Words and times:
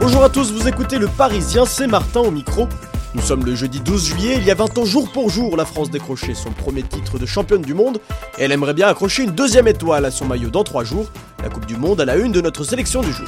Bonjour 0.00 0.24
à 0.24 0.30
tous, 0.30 0.50
vous 0.50 0.66
écoutez 0.66 0.98
Le 0.98 1.08
Parisien, 1.08 1.66
c'est 1.66 1.86
Martin 1.86 2.20
au 2.20 2.30
micro. 2.30 2.66
Nous 3.14 3.20
sommes 3.20 3.44
le 3.44 3.54
jeudi 3.54 3.80
12 3.80 4.06
juillet, 4.06 4.36
il 4.38 4.44
y 4.44 4.50
a 4.50 4.54
20 4.54 4.78
ans 4.78 4.84
jour 4.86 5.12
pour 5.12 5.28
jour, 5.28 5.58
la 5.58 5.66
France 5.66 5.90
décrochait 5.90 6.32
son 6.32 6.52
premier 6.52 6.82
titre 6.82 7.18
de 7.18 7.26
championne 7.26 7.60
du 7.60 7.74
monde 7.74 8.00
et 8.38 8.44
elle 8.44 8.52
aimerait 8.52 8.72
bien 8.72 8.88
accrocher 8.88 9.24
une 9.24 9.32
deuxième 9.32 9.68
étoile 9.68 10.06
à 10.06 10.10
son 10.10 10.24
maillot 10.24 10.48
dans 10.48 10.64
3 10.64 10.84
jours, 10.84 11.10
la 11.42 11.50
Coupe 11.50 11.66
du 11.66 11.76
Monde 11.76 12.00
à 12.00 12.06
la 12.06 12.16
une 12.16 12.32
de 12.32 12.40
notre 12.40 12.64
sélection 12.64 13.02
du 13.02 13.12
jour. 13.12 13.26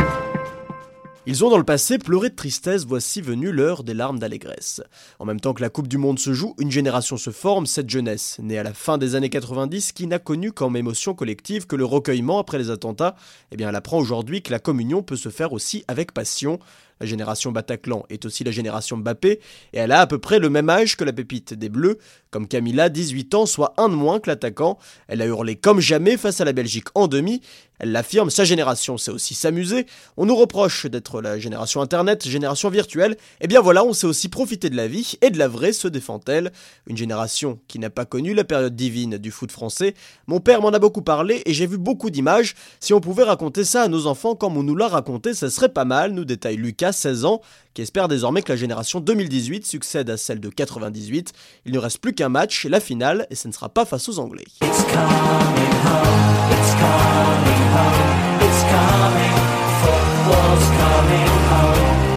Ils 1.25 1.45
ont 1.45 1.51
dans 1.51 1.59
le 1.59 1.62
passé 1.62 1.99
pleuré 1.99 2.31
de 2.31 2.35
tristesse, 2.35 2.85
voici 2.85 3.21
venue 3.21 3.53
l'heure 3.53 3.85
des 3.85 3.95
larmes 3.95 4.19
d'allégresse. 4.19 4.83
En 5.21 5.25
même 5.25 5.39
temps 5.39 5.55
que 5.55 5.63
la 5.63 5.69
Coupe 5.69 5.87
du 5.87 5.97
Monde 5.97 6.19
se 6.19 6.33
joue, 6.33 6.57
une 6.59 6.73
génération 6.73 7.17
se 7.17 7.30
forme, 7.30 7.65
cette 7.65 7.89
jeunesse, 7.89 8.41
née 8.43 8.59
à 8.59 8.65
la 8.65 8.75
fin 8.75 8.99
des 8.99 9.15
années 9.15 9.30
90, 9.30 9.93
qui 9.93 10.09
n'a 10.09 10.19
connu 10.19 10.51
comme 10.51 10.77
émotion 10.77 11.15
collective 11.15 11.69
que 11.69 11.77
le 11.77 11.85
recueillement 11.85 12.41
après 12.41 12.59
les 12.59 12.71
attentats, 12.71 13.15
eh 13.53 13.57
bien 13.57 13.69
elle 13.69 13.77
apprend 13.77 13.99
aujourd'hui 13.99 14.43
que 14.43 14.51
la 14.51 14.59
communion 14.59 15.05
peut 15.05 15.15
se 15.15 15.29
faire 15.29 15.52
aussi 15.52 15.85
avec 15.87 16.11
passion. 16.11 16.59
La 17.03 17.09
génération 17.09 17.51
Bataclan 17.51 18.05
est 18.11 18.25
aussi 18.27 18.45
la 18.45 18.53
génération 18.53 18.97
Mbappé, 18.97 19.41
et 19.73 19.79
elle 19.79 19.91
a 19.91 20.03
à 20.03 20.07
peu 20.07 20.19
près 20.19 20.39
le 20.39 20.49
même 20.49 20.71
âge 20.71 20.97
que 20.97 21.03
la 21.03 21.13
pépite 21.13 21.53
des 21.53 21.69
Bleus, 21.69 21.99
comme 22.31 22.47
Camilla, 22.47 22.89
18 22.89 23.35
ans, 23.35 23.45
soit 23.45 23.75
un 23.77 23.89
de 23.89 23.95
moins 23.95 24.21
que 24.21 24.31
l'attaquant. 24.31 24.79
Elle 25.09 25.21
a 25.21 25.27
hurlé 25.27 25.57
comme 25.57 25.80
jamais 25.80 26.17
face 26.17 26.41
à 26.41 26.45
la 26.45 26.53
Belgique 26.53 26.87
en 26.95 27.09
demi. 27.09 27.43
Elle 27.79 27.91
l'affirme, 27.91 28.30
sa 28.30 28.45
génération 28.45 28.97
sait 28.97 29.11
aussi 29.11 29.35
s'amuser. 29.35 29.87
On 30.17 30.25
nous 30.25 30.37
reproche 30.37 30.87
d'être 30.87 31.21
la 31.21 31.39
génération 31.39 31.83
Internet, 31.83 32.27
génération 32.27 32.71
virtuelle. 32.71 33.17
Eh 33.41 33.49
bien 33.49 33.61
voilà, 33.61 33.85
on 33.85 33.93
sait 33.93 34.07
aussi 34.07 34.29
profiter 34.29 34.71
de 34.71 34.77
la 34.77 34.87
vie, 34.87 35.15
et 35.21 35.30
de 35.30 35.39
la 35.39 35.49
vraie, 35.49 35.73
se 35.73 35.89
défend-elle. 35.89 36.53
Une 36.87 36.97
génération 36.97 37.59
qui 37.67 37.80
n'a 37.80 37.91
pas 37.91 38.05
connu 38.05 38.33
la 38.35 38.45
période 38.45 38.77
divine 38.77 39.19
du 39.19 39.33
foot 39.33 39.51
français. 39.51 39.95
Mon 40.29 40.39
père 40.39 40.63
m'en 40.63 40.69
a 40.69 40.79
beaucoup 40.79 41.03
parlé, 41.03 41.43
et 41.45 41.53
j'ai 41.53 41.67
vu 41.67 41.77
beaucoup 41.77 42.09
d'images. 42.09 42.55
Si 42.79 42.95
on 42.95 43.01
pouvait 43.01 43.25
raconter 43.25 43.65
ça 43.65 43.83
à 43.83 43.89
nos 43.89 44.07
enfants 44.07 44.37
comme 44.37 44.57
on 44.57 44.63
nous 44.63 44.77
l'a 44.77 44.89
raconté, 44.89 45.35
ça 45.35 45.51
serait 45.51 45.69
pas 45.69 45.85
mal, 45.85 46.13
nous 46.13 46.25
détaille 46.25 46.57
Lucas, 46.57 46.91
16 46.93 47.24
ans, 47.24 47.40
qui 47.74 47.82
espère 47.82 48.09
désormais 48.09 48.43
que 48.43 48.52
la 48.52 48.57
génération 48.57 49.01
2018 49.01 49.66
succède 49.66 50.10
à 50.10 50.16
celle 50.16 50.40
de 50.40 50.48
98. 50.48 51.32
Il 51.66 51.73
ne 51.73 51.79
reste 51.79 51.99
plus 51.99 52.15
qu'un 52.15 52.29
match, 52.29 52.66
la 52.66 52.80
finale, 52.80 53.26
et 53.30 53.34
ce 53.34 53.49
ne 53.49 53.52
sera 53.52 53.68
pas 53.68 53.84
face 53.84 54.09
aux 54.09 54.18
Anglais. 54.18 54.45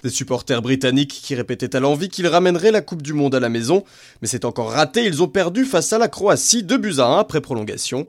Des 0.02 0.10
supporters 0.10 0.62
britanniques 0.62 1.20
qui 1.22 1.34
répétaient 1.34 1.74
à 1.74 1.80
l'envie 1.80 2.08
qu'ils 2.08 2.28
ramèneraient 2.28 2.70
la 2.70 2.80
Coupe 2.80 3.02
du 3.02 3.12
Monde 3.12 3.34
à 3.34 3.40
la 3.40 3.48
maison, 3.48 3.82
mais 4.22 4.28
c'est 4.28 4.44
encore 4.44 4.70
raté, 4.70 5.04
ils 5.04 5.22
ont 5.22 5.28
perdu 5.28 5.64
face 5.64 5.92
à 5.92 5.98
la 5.98 6.06
Croatie 6.08 6.62
2 6.62 6.78
buts 6.78 6.94
à 6.98 7.06
1 7.06 7.18
après 7.18 7.40
prolongation. 7.40 8.06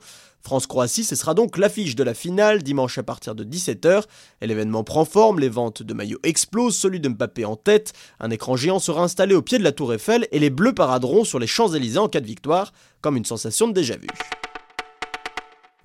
France-Croatie, 0.47 1.03
ce 1.03 1.17
sera 1.17 1.33
donc 1.33 1.57
l'affiche 1.57 1.97
de 1.97 2.05
la 2.05 2.13
finale 2.13 2.63
dimanche 2.63 2.97
à 2.97 3.03
partir 3.03 3.35
de 3.35 3.43
17h. 3.43 4.03
Et 4.39 4.47
l'événement 4.47 4.85
prend 4.85 5.03
forme, 5.03 5.41
les 5.41 5.49
ventes 5.49 5.83
de 5.83 5.93
maillots 5.93 6.21
explosent, 6.23 6.77
celui 6.77 7.01
de 7.01 7.09
Mbappé 7.09 7.43
en 7.43 7.57
tête. 7.57 7.91
Un 8.21 8.31
écran 8.31 8.55
géant 8.55 8.79
sera 8.79 9.03
installé 9.03 9.35
au 9.35 9.41
pied 9.41 9.57
de 9.57 9.63
la 9.65 9.73
Tour 9.73 9.93
Eiffel 9.93 10.25
et 10.31 10.39
les 10.39 10.49
Bleus 10.49 10.73
paraderont 10.73 11.25
sur 11.25 11.37
les 11.37 11.47
Champs-Élysées 11.47 11.99
en 11.99 12.07
cas 12.07 12.21
de 12.21 12.27
victoire, 12.27 12.71
comme 13.01 13.17
une 13.17 13.25
sensation 13.25 13.67
de 13.67 13.73
déjà-vu. 13.73 14.07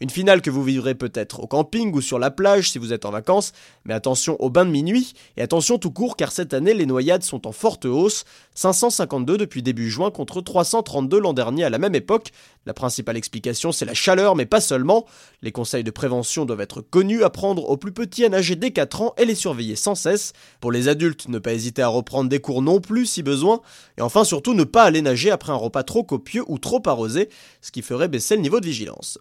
Une 0.03 0.11
finale 0.11 0.43
que 0.43 0.51
vous 0.51 0.65
vivrez 0.65 0.97
peut-être 0.97 1.39
au 1.39 1.47
camping 1.47 1.95
ou 1.95 2.01
sur 2.01 2.19
la 2.19 2.33
plage 2.33 2.73
si 2.73 2.79
vous 2.79 2.93
êtes 2.93 3.05
en 3.05 3.13
vacances, 3.13 3.53
mais 3.85 3.95
attention 3.95 4.37
au 4.43 4.51
bain 4.51 4.65
de 4.65 4.71
minuit 4.73 5.13
et 5.37 5.43
attention 5.43 5.79
tout 5.79 5.93
court 5.93 6.17
car 6.17 6.33
cette 6.33 6.55
année 6.55 6.75
les 6.75 6.87
noyades 6.87 7.23
sont 7.23 7.47
en 7.47 7.53
forte 7.53 7.85
hausse, 7.85 8.25
552 8.57 9.37
depuis 9.37 9.63
début 9.63 9.89
juin 9.89 10.11
contre 10.11 10.41
332 10.41 11.21
l'an 11.21 11.33
dernier 11.33 11.63
à 11.63 11.71
la 11.71 11.79
même 11.79 11.95
époque. 11.95 12.31
La 12.67 12.75
principale 12.75 13.17
explication 13.17 13.71
c'est 13.71 13.85
la 13.85 13.95
chaleur 13.95 14.35
mais 14.35 14.45
pas 14.45 14.61
seulement. 14.61 15.07
Les 15.41 15.53
conseils 15.53 15.85
de 15.85 15.93
prévention 15.93 16.47
doivent 16.47 16.63
être 16.63 16.81
connus, 16.81 17.23
apprendre 17.23 17.71
aux 17.71 17.77
plus 17.77 17.93
petits 17.93 18.25
à 18.25 18.29
nager 18.29 18.57
dès 18.57 18.73
4 18.73 19.03
ans 19.03 19.15
et 19.19 19.25
les 19.25 19.37
surveiller 19.37 19.77
sans 19.77 19.95
cesse. 19.95 20.33
Pour 20.61 20.73
les 20.73 20.89
adultes, 20.89 21.29
ne 21.29 21.39
pas 21.39 21.53
hésiter 21.53 21.83
à 21.83 21.87
reprendre 21.87 22.29
des 22.29 22.41
cours 22.41 22.61
non 22.61 22.81
plus 22.81 23.07
si 23.07 23.23
besoin. 23.23 23.61
Et 23.99 24.03
enfin 24.03 24.25
surtout 24.25 24.55
ne 24.55 24.65
pas 24.65 24.83
aller 24.83 25.01
nager 25.01 25.31
après 25.31 25.53
un 25.53 25.57
repas 25.57 25.85
trop 25.85 26.03
copieux 26.03 26.43
ou 26.49 26.59
trop 26.59 26.83
arrosé, 26.87 27.29
ce 27.61 27.71
qui 27.71 27.83
ferait 27.83 28.09
baisser 28.09 28.35
le 28.35 28.43
niveau 28.43 28.59
de 28.59 28.67
vigilance. 28.67 29.17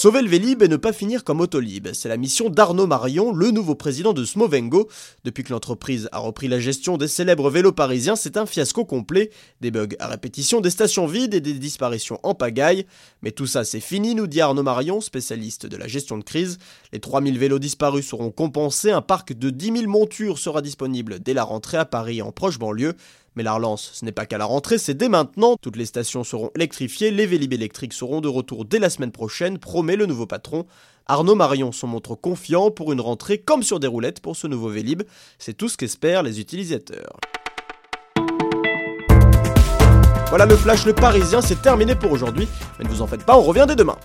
Sauver 0.00 0.22
le 0.22 0.30
Vélib 0.30 0.62
et 0.62 0.68
ne 0.68 0.78
pas 0.78 0.94
finir 0.94 1.24
comme 1.24 1.42
Autolib, 1.42 1.88
c'est 1.92 2.08
la 2.08 2.16
mission 2.16 2.48
d'Arnaud 2.48 2.86
Marion, 2.86 3.34
le 3.34 3.50
nouveau 3.50 3.74
président 3.74 4.14
de 4.14 4.24
Smovengo. 4.24 4.88
Depuis 5.24 5.44
que 5.44 5.52
l'entreprise 5.52 6.08
a 6.10 6.20
repris 6.20 6.48
la 6.48 6.58
gestion 6.58 6.96
des 6.96 7.06
célèbres 7.06 7.50
vélos 7.50 7.72
parisiens, 7.72 8.16
c'est 8.16 8.38
un 8.38 8.46
fiasco 8.46 8.86
complet. 8.86 9.28
Des 9.60 9.70
bugs 9.70 9.94
à 9.98 10.06
répétition, 10.06 10.62
des 10.62 10.70
stations 10.70 11.06
vides 11.06 11.34
et 11.34 11.42
des 11.42 11.52
disparitions 11.52 12.18
en 12.22 12.34
pagaille. 12.34 12.86
Mais 13.20 13.30
tout 13.30 13.46
ça 13.46 13.62
c'est 13.62 13.78
fini, 13.78 14.14
nous 14.14 14.26
dit 14.26 14.40
Arnaud 14.40 14.62
Marion, 14.62 15.02
spécialiste 15.02 15.66
de 15.66 15.76
la 15.76 15.86
gestion 15.86 16.16
de 16.16 16.24
crise. 16.24 16.56
Les 16.94 17.00
3000 17.00 17.38
vélos 17.38 17.58
disparus 17.58 18.08
seront 18.08 18.30
compensés, 18.30 18.92
un 18.92 19.02
parc 19.02 19.34
de 19.34 19.50
10 19.50 19.80
000 19.80 19.86
montures 19.86 20.38
sera 20.38 20.62
disponible 20.62 21.18
dès 21.20 21.34
la 21.34 21.44
rentrée 21.44 21.76
à 21.76 21.84
Paris 21.84 22.22
en 22.22 22.32
proche 22.32 22.58
banlieue. 22.58 22.94
Mais 23.40 23.44
la 23.44 23.54
relance, 23.54 23.92
ce 23.94 24.04
n'est 24.04 24.12
pas 24.12 24.26
qu'à 24.26 24.36
la 24.36 24.44
rentrée, 24.44 24.76
c'est 24.76 24.92
dès 24.92 25.08
maintenant. 25.08 25.56
Toutes 25.56 25.76
les 25.76 25.86
stations 25.86 26.24
seront 26.24 26.50
électrifiées, 26.56 27.10
les 27.10 27.24
vélib 27.24 27.54
électriques 27.54 27.94
seront 27.94 28.20
de 28.20 28.28
retour 28.28 28.66
dès 28.66 28.78
la 28.78 28.90
semaine 28.90 29.12
prochaine, 29.12 29.56
promet 29.56 29.96
le 29.96 30.04
nouveau 30.04 30.26
patron. 30.26 30.66
Arnaud 31.06 31.36
Marion 31.36 31.72
s'en 31.72 31.86
montre 31.86 32.16
confiant 32.16 32.70
pour 32.70 32.92
une 32.92 33.00
rentrée 33.00 33.38
comme 33.38 33.62
sur 33.62 33.80
des 33.80 33.86
roulettes 33.86 34.20
pour 34.20 34.36
ce 34.36 34.46
nouveau 34.46 34.68
Vélib. 34.68 35.04
C'est 35.38 35.56
tout 35.56 35.70
ce 35.70 35.78
qu'espèrent 35.78 36.22
les 36.22 36.38
utilisateurs. 36.38 37.18
Voilà 40.28 40.44
le 40.44 40.54
flash 40.54 40.84
le 40.84 40.92
parisien, 40.92 41.40
c'est 41.40 41.62
terminé 41.62 41.94
pour 41.94 42.12
aujourd'hui. 42.12 42.46
Mais 42.78 42.84
ne 42.84 42.90
vous 42.90 43.00
en 43.00 43.06
faites 43.06 43.24
pas, 43.24 43.38
on 43.38 43.42
revient 43.42 43.64
dès 43.66 43.74
demain. 43.74 43.96